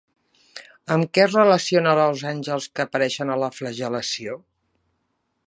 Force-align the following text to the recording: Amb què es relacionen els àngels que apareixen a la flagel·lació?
Amb 0.95 1.11
què 1.17 1.21
es 1.25 1.35
relacionen 1.35 2.01
els 2.07 2.23
àngels 2.31 2.67
que 2.77 2.87
apareixen 2.87 3.35
a 3.35 3.37
la 3.45 3.53
flagel·lació? 3.59 4.41